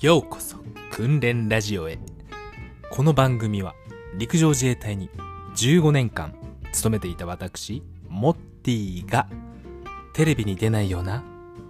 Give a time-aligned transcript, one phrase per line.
[0.00, 0.58] ようこそ
[0.90, 1.98] 訓練ラジオへ。
[2.90, 3.74] この番組は
[4.18, 5.08] 陸上自衛隊に
[5.56, 6.34] 15年間
[6.70, 9.26] 勤めていた私モッティが
[10.12, 11.24] テレビに出ないような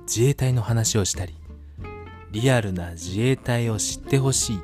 [0.09, 1.37] 自衛隊の話をしたり
[2.33, 4.61] リアルな自衛隊を知ってほしい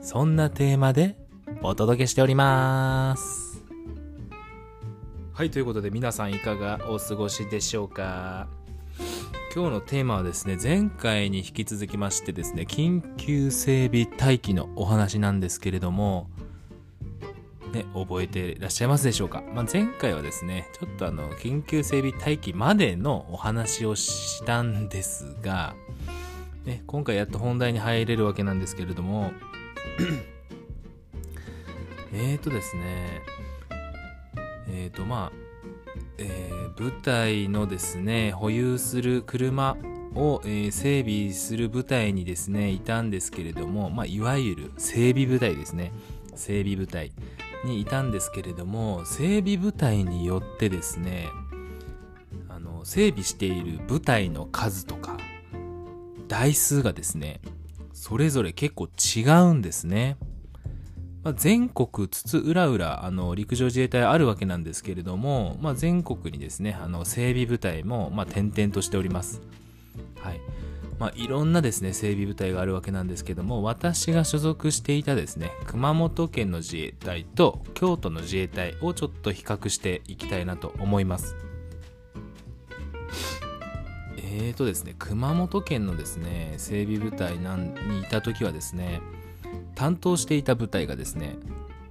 [0.00, 1.18] そんなテーマで
[1.62, 3.62] お届けしております。
[5.34, 8.48] はいということで皆さんいかがお過ごしでしょうか？
[9.56, 16.28] 今日のテーマはですね前回に引き続きましてですね緊急整備待機のお話なんですけれども
[17.72, 25.74] ね、覚えていらっしゃいますでしょうか、まあ、前回はですね、ちょっとあの、緊急整備待機までのお話をしたんですが、
[26.66, 29.32] ね、今回やっと本題に入れるわけなんですけれども、
[32.12, 33.22] えーとですね、
[34.68, 35.45] えーとまあ、
[36.18, 39.76] えー、部隊のですね、保有する車
[40.14, 45.92] を、えー、整備する部隊にですね、いたんですけれども、まあ、いわゆる整備部隊ですね。
[46.34, 47.12] 整備部隊。
[47.64, 51.28] にいたんですけれども整備部隊によってですね
[52.48, 55.16] あの整備している部隊の数とか
[56.28, 57.40] 台数がですね
[57.92, 60.16] それぞれ結構違うんですね、
[61.26, 69.42] まあ、全国津々浦々あの陸上自衛隊あるわけなんですけれども、まあ、全国にですねあの整備部隊も、まあ、点々としております
[70.20, 70.40] はい
[71.00, 81.36] まあ、いろんなですね、整備部隊があるわけなんですけども、私が所属していたですね、熊本県の自衛隊と京都の自衛隊をちょっと比較していきたいなと思います。
[84.16, 89.02] えーとですね、熊本県のですね、整備部隊にいた時はですね、
[89.74, 91.36] 担当していた部隊がですね、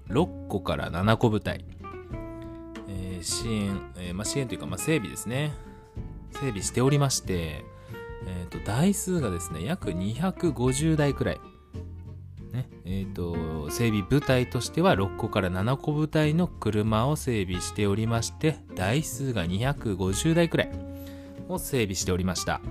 [0.10, 1.66] 6個から7個部隊、
[2.88, 5.54] えー、支援、えー、まあ、支援というか、まあ、整備ですね、
[6.32, 7.64] 整備しておりまして、
[8.28, 11.40] えーと、台数がですね約250台くらい、
[12.52, 20.72] ねえーと、整備部隊としては6個から7個部隊の車を整備しておりまして台数が250台くらい
[21.48, 22.62] を整備しておりました。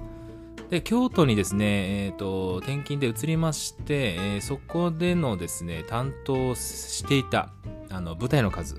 [0.74, 7.50] で京都にですね、えーと、転勤で移りまして、えー、そこでのですね担当していた
[7.90, 8.76] あの部隊の数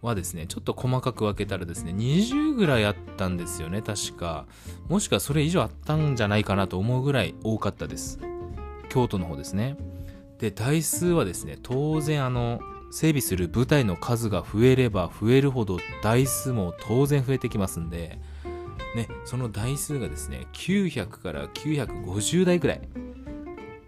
[0.00, 4.46] はですね、ちょっと細かく分けたらですね、20ぐらいあったんですよね、確か。
[4.88, 8.20] もしくはそれ以上あったんじゃないかなと思うぐらい多かったです。
[8.88, 9.76] 京都の方ですね。
[10.38, 12.60] で、台数はですね、当然あの、
[12.92, 18.20] 整備する部隊の数が増えれば増えるほど台数も当然増えてきますんで、
[18.94, 22.88] ね、その台数がですね、900から950台ぐらい。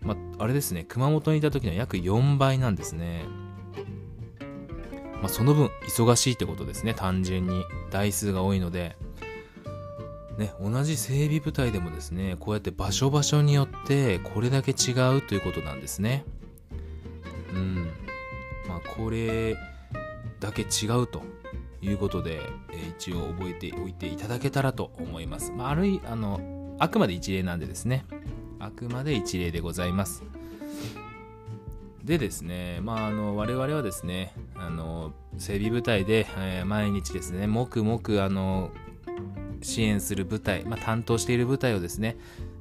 [0.03, 3.25] まあ、あれですね、熊本にいた時の約4倍なんですね。
[5.21, 7.65] まあ、その分忙しいってことですね単純に。
[7.91, 8.97] 台数が多いので。
[10.39, 16.27] ね、同じ整備部隊でもですねこうやって場所場所によってこれだけ違うということなんですね。
[17.55, 17.91] うん。
[18.69, 19.57] まあこれ
[20.39, 21.23] だけ違うと。
[21.87, 26.41] いうことで、えー、一応覚えておいていただけたらと思います、まあ、あるいあの
[26.79, 28.05] あくまで一例なんでですね。
[28.59, 30.23] あくまで一例でございます。
[32.05, 38.71] でですね、まあ、あの我々はですねあの整備部隊で、えー、毎日ですね黙々あの
[39.61, 42.17] 支援する部隊、まあ、担当している部隊をですね、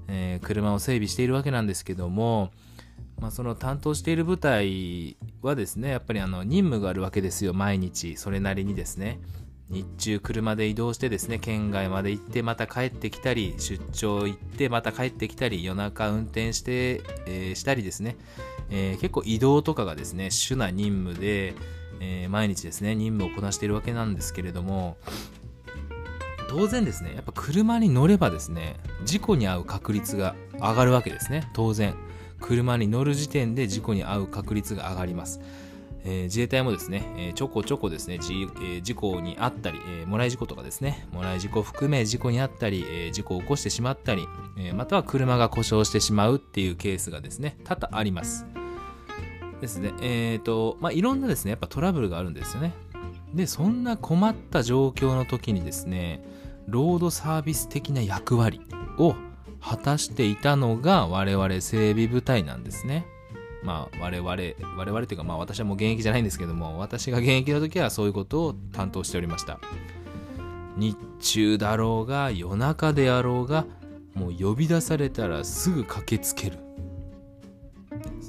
[0.08, 2.52] えー、車を整備しているわけなんですけども、
[3.20, 8.18] まあ、その担当している部隊はですねやっぱりあの任務があるわけですよ毎日。
[8.18, 9.20] それなりにですね。
[9.68, 18.16] 日中車で移動してですね県外まで行ってまた帰ってきたり出張行ってまた帰ってきたり夜中運転して、えー、したりですね。
[18.70, 21.54] えー、結構移動とかがですね、主な任務で、
[22.00, 24.98] えー、毎日ですね、任務をこなしているわけなんですけれども、
[26.50, 31.96] 当然ですね、やっぱ車に乗ればですね、事故に遭う確率が上がるわけですね、当然。
[32.40, 35.40] 車に乗る時点で事故に遭う確率が上がります。
[36.08, 44.28] えー、自衛隊もですね、えー、ちょこちょこですね、じえー、事故にあったり、えー、もらい事故とかですね、もらい事故含め事故にあったり、え、事故を起こしてしまったり、
[44.58, 48.46] え、または車が故障してしまうっていうケースがですね、多々あります。
[49.62, 52.74] ですね、えっ、と、まあ、いろんなですね、やっぱトラブルがあるんですよね。
[53.34, 56.24] で、そんな困った状況の時にですね、
[56.68, 58.62] ロードサービス的な役割
[58.98, 59.16] を
[59.68, 63.08] 果たしていたのが我々整備部隊なんですね。
[63.64, 69.60] まあ、我々、我々というか、まあ私はもう現役じゃないんですけども、私が現役の時はそういうことを担当しておりました。
[70.78, 73.66] 日中だろうが、夜中であろうが、
[74.14, 76.60] もう呼び出されたらすぐ駆けつける。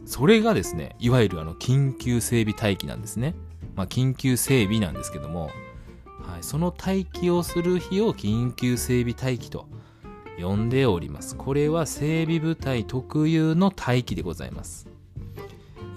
[0.07, 3.35] それがですね、いわゆるあの緊急整備待機なんですね。
[3.75, 5.51] まあ、緊急整備なんですけども、
[6.23, 9.69] はい、その待機をする日を緊急整備待機と
[10.39, 11.37] 呼んでおります。
[11.37, 14.87] これは整備部隊特有の待機でございます。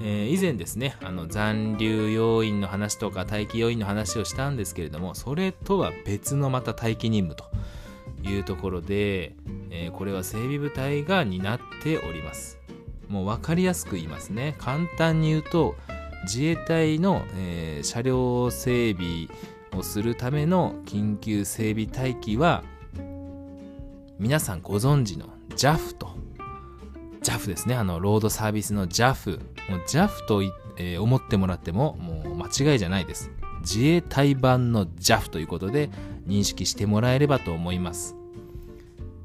[0.02, 9.36] えー、以前ですねあの残留要員の話とか待機要員の話をしたんですけれどもそれとは別のまた待機任務というところで、
[9.72, 12.58] えー、これは整備部隊が担っております。
[13.08, 14.56] もう分かりやすく言いますね。
[14.60, 15.76] 簡単に言うと
[16.24, 19.28] 自衛隊の、えー、車両整備
[19.74, 22.64] をするための緊急整備待機は
[24.20, 26.10] 皆さんご存知の JAF と
[27.24, 27.76] JAF ですね。
[27.76, 29.40] あのロードサービスの JAF
[29.70, 30.44] もう JAF と、
[30.76, 33.32] えー、思ってもらってももう間違いじゃないです。
[33.62, 35.90] 自衛隊版の JAF ということで
[36.28, 38.18] 認識してもらえればと思います。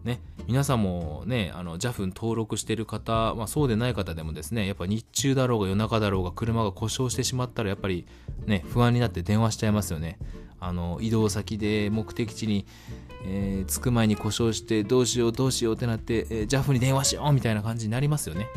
[0.05, 8.07] ね皆さんもねあの JAF に登録してる方、まあ、そうでない方でもですねやっぱ日中だろうが夜中だろうが車が故障してしまったらやっぱり
[8.47, 10.21] ね不安になって電話しちゃいますよね。
[10.61, 12.65] あの移動先で目的地に
[13.27, 18.49] えー、着く前に故障してどうしようどうしようってなって、えー、JAF に電話しようみたいな感じになりますよね。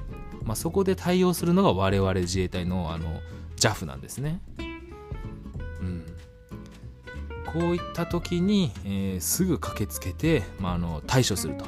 [0.44, 3.22] まあ、そこで対応するのが我々自衛隊のあの
[3.58, 4.42] JAF なんですね。
[5.82, 6.06] うん、
[7.46, 11.66] こういった時に、えー、すぐ駆けつけて、まあ、あの対処すると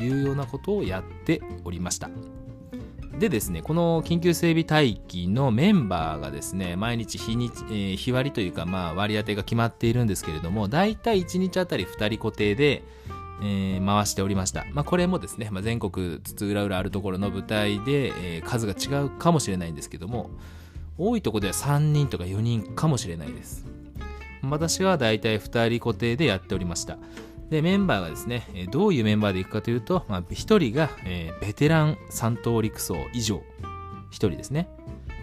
[0.00, 2.10] いうようなことをやっておりました。
[3.18, 12.84] でですね、この緊急整備待機のメンバーがですね、毎日日に、えー、日割りというか、まあ、割り当てが決まっているんですけれども、大体1日あたり2人固定で、
[13.42, 14.66] えー、回しておりました。
[14.72, 20.30] まあ、これもですね、まあ、全国津々浦々あるところの部隊で、えー、数が違うかもしれないんですけども、
[20.96, 23.66] 多いとこでは3人とか4人かもしれないです。
[24.42, 26.98] 私は大体2人固定でやっておりました。
[27.50, 33.42] で、メンバーがですね、どういうメンバーでいくかというと、まあ、1人が、えー、ベテラン3等陸曹以上、1
[34.10, 34.68] 人ですね。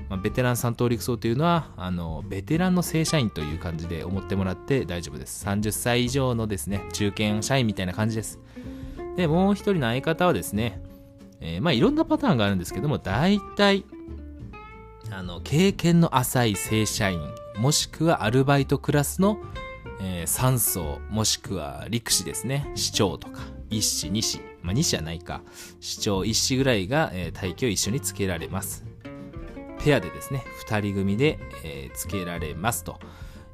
[0.10, 5.45] まあ、ベテラン3等陸曹というのは、あの、ベテランの正社員という感じで思ってもらって大丈夫です。
[5.45, 8.39] 30歳以上のですね、中堅社員みたいな感じです。
[9.16, 10.81] で、もう1人の相方はですね、
[11.42, 13.86] えー、まあ、いろんなパターンがあるんですけども、大体、
[15.12, 17.22] あの、経験の浅い正社員、
[17.57, 19.38] もしくはアルバイトクラスの
[20.02, 22.72] えー、三層もしくは陸士ですね。
[22.76, 24.40] 市長とか一子二子。
[24.62, 25.42] まあ二子はないか。
[25.80, 28.86] 市長一子ぐらいが、えー、待機を一緒につけられます。
[29.86, 33.00] ペアでですね2人組で、えー、つけられますと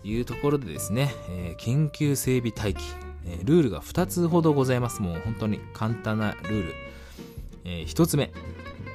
[0.04, 2.82] いうところでですね、えー、緊急整備待機、
[3.26, 5.02] えー、ルールが2つほどございます。
[5.02, 6.74] もう本当に簡単なルール、
[7.66, 8.32] えー、1つ目。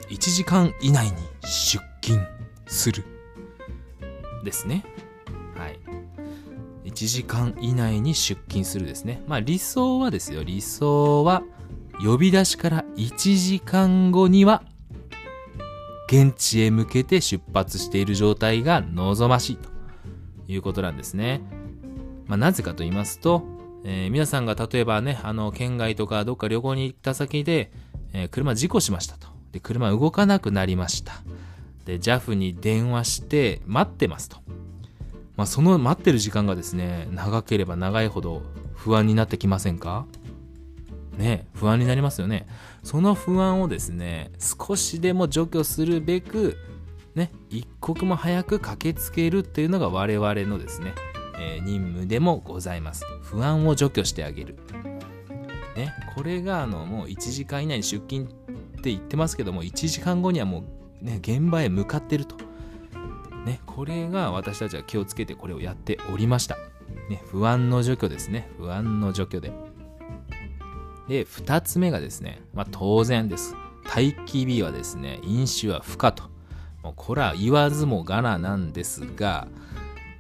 [0.09, 1.13] 1時間以内に
[1.43, 2.25] 出勤
[2.67, 3.05] する。
[4.45, 4.85] ですね。
[5.57, 5.79] はい。
[6.97, 9.23] 1時間以内に出勤するですね。
[9.27, 11.43] まあ理想はですよ、理想は
[12.03, 14.63] 呼び出しから1時間後には
[16.09, 19.69] 現地へ向けて出発している状態が望ましいと
[20.49, 21.43] いうことなんですね。
[22.27, 23.43] まあ、なぜかと言いますと、
[23.85, 27.71] えー、皆さんが例えばね、あの、県外とかどっか旅行に行った先で、
[28.15, 29.29] えー、車事故しましたと。
[29.53, 31.23] で、車動かなくなりました。
[31.85, 34.39] で、JAF に電話して待ってますと。
[35.37, 38.43] まあ、その待ってる時間がですね長ければ長いほど
[38.75, 40.07] 不安になってきませんか？
[41.17, 42.47] ね不安になりますよね。
[42.83, 46.57] その不安をですね少しでも除去するべく
[47.15, 50.95] ね一刻も早く駆けつけるっていうのが我々のですね、
[51.39, 53.05] えー、任務でもございます。
[53.23, 54.57] 不安を除去してあげる。
[55.77, 60.65] ねこれがあのもう1時間以内に出勤って言ってますけども1時間後にはも
[61.03, 62.37] うね現場へ向かってると。
[63.47, 66.59] ね、これが私たちは気をつけてこれをやっておりました。
[67.09, 68.51] ね、不安の除去ですね。
[68.59, 69.53] 不安の除去で。
[71.09, 73.55] で、二つ目がですね、まあ当然です。
[73.85, 76.25] 待機日はですね、飲酒は不可と。
[76.83, 79.47] もうこれは言わずもがななんですが、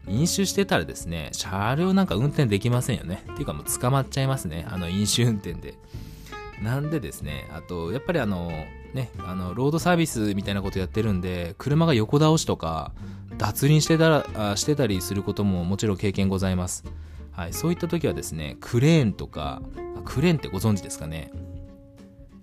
[0.07, 3.25] 飲酒してたらですね、車両なんか運転できませんよね。
[3.33, 4.65] っていうかもう捕まっちゃいますね。
[4.71, 5.75] あの飲酒運転で。
[6.63, 8.53] なんでですね、あと、やっぱりあの、
[8.97, 12.91] ね、あの、ロードサービスみたいなことやってるんで、車が横倒しとか、
[13.39, 16.85] 脱輪してたらしてたりすることももちろん経験ございます。
[17.31, 19.61] はい、そういった時はですね、クレーンとか、
[20.05, 21.31] クレーンってご存知ですかね？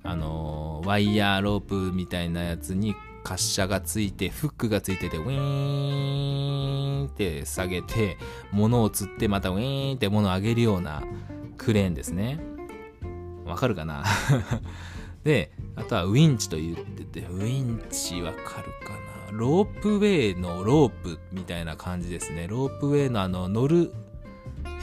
[0.03, 2.93] あのワイヤーロープみたいなやつに
[3.23, 8.17] 滑車がついて、フックがついてて、ウィーンって下げて、
[8.51, 11.01] 物を釣ってまたウィーンって物を上げるような
[11.57, 12.39] クレーンですね。
[13.45, 14.03] わかるかな？
[15.23, 18.93] で、あとはウィンチと言ってて、ウィンチわかるか
[19.31, 19.37] な？
[19.37, 22.47] ロープウェイのロープみたいな感じですね。
[22.47, 23.93] ロープウェイのあの乗る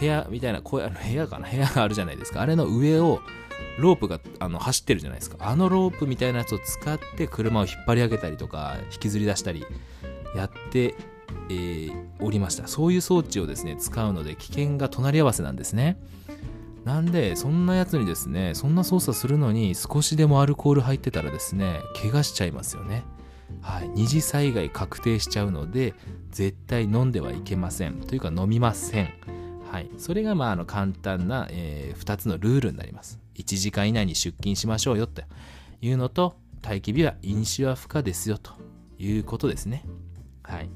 [0.00, 1.49] 部屋みたいな、こうあの部屋かな？
[1.49, 2.40] 部屋があるじゃないですか。
[2.40, 3.20] あれの上を
[3.78, 5.37] ロープがあの走ってるじゃないですか。
[5.40, 9.64] あのロープみたいなやつを使って車を引っ張り上げたりとか、引きずり出したり
[10.35, 10.94] やって
[11.49, 12.66] えー、おりました。
[12.66, 15.97] そういう装置をですね、使うので危険が隣り合わせなんですね。
[16.84, 23.04] なんでそんなやつにですねそんな操作するのに少しでもアルコール入ってたらですね怪我しちゃいますよね。
[23.62, 23.88] はい。
[23.90, 25.94] 二次災害確定しちゃうので
[26.30, 28.00] 絶対飲んではいけません。
[28.00, 29.12] というか飲みません。
[29.70, 29.90] はい。
[29.99, 33.20] それがまああの簡単な、えー、2つのルールになります。
[33.37, 35.22] 1時間以内に出勤しましょうよと
[35.80, 38.52] いうのと待機日は飲酒は不可ですよと
[38.99, 39.84] いうことですね。
[40.42, 40.70] はい。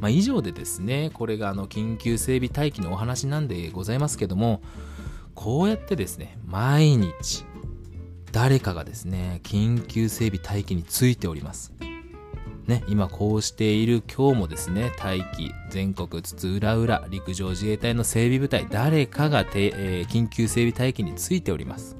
[0.00, 4.62] まあ、以上でですね、これがあの緊急整備待機のお話なんでございますけども、
[5.34, 7.44] こうやってですね、毎日、
[8.32, 11.72] 誰かがですね、緊急整備待機についております。
[12.66, 21.96] ね、今こうしている今日もですね、待機、全国津々浦々、陸上自衛隊の整備部隊、誰かがえー、緊急整備待機についております。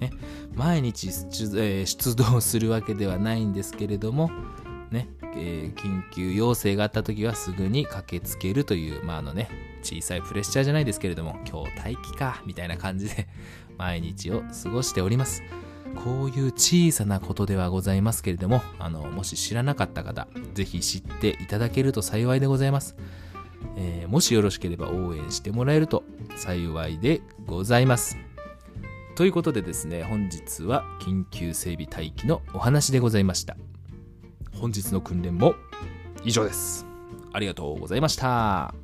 [0.00, 0.10] ね、
[0.54, 4.30] 毎日出,、えー、出動するわけではないんですけれども、
[5.34, 9.48] えー、緊急要請があった時はすぐに駆けつけるという、まあ、あのね、
[9.82, 13.28] 小さいプレッシャーじゃないですけれども、今日待機か、みたいな感じで
[13.78, 15.42] 毎日を過ごしております。
[16.04, 22.96] こういう小さなことではございますけれども、あの、もし知らなかった方、ぜひ知っていただけると幸いでございます。
[23.76, 26.04] えー、もしよろしければ応援してもらえると
[26.36, 28.16] 幸いでございます。
[29.14, 33.56] ということでですね、本日は緊急整備待機のお話でございました。
[34.62, 35.56] 本日の訓練も
[36.24, 36.86] 以上です。
[37.32, 38.81] ありがとうございました。